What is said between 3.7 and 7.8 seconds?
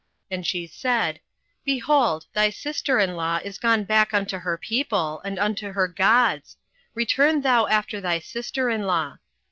back unto her people, and unto her gods: return thou